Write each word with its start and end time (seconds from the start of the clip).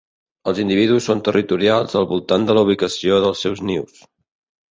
Els 0.51 0.59
individus 0.61 1.09
són 1.09 1.19
territorials 1.27 1.93
al 2.01 2.09
voltant 2.13 2.49
de 2.49 2.55
la 2.59 2.65
ubicació 2.69 3.19
dels 3.27 3.43
seus 3.47 3.65
nius. 3.71 4.01